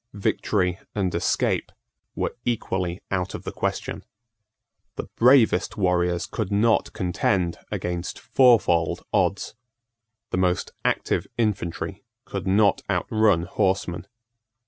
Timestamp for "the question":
3.43-4.03